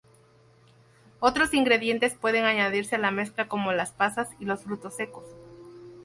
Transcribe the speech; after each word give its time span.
Otros 1.19 1.53
ingredientes 1.53 2.15
pueden 2.15 2.43
añadirse 2.45 2.95
a 2.95 2.97
la 2.97 3.11
mezcla, 3.11 3.47
como 3.47 3.71
las 3.71 3.91
pasas 3.91 4.29
y 4.39 4.45
los 4.45 4.61
frutos 4.63 4.95
secos. 4.95 5.25